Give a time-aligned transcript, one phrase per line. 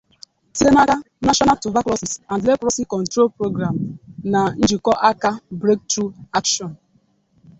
[0.57, 3.79] site n'aka 'National Tuberculosis and Leprosy Control Program'
[4.31, 6.73] na njikọaka 'Breakthrough Action'.